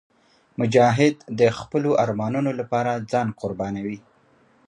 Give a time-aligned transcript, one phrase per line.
[0.59, 3.97] مجاهد د خپلو ارمانونو لپاره ځان قربانوي.